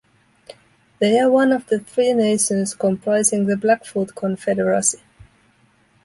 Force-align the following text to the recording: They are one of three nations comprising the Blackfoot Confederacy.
They 0.97 1.19
are 1.19 1.29
one 1.29 1.51
of 1.51 1.65
three 1.67 2.11
nations 2.13 2.73
comprising 2.73 3.45
the 3.45 3.55
Blackfoot 3.55 4.15
Confederacy. 4.15 4.97